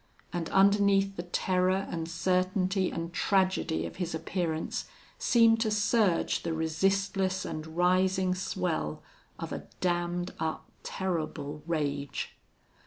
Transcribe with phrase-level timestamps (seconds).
[0.33, 4.85] And underneath the terror and certainty and tragedy of his appearance
[5.19, 9.03] seemed to surge the resistless and rising swell
[9.37, 12.35] of a dammed up, terrible rage.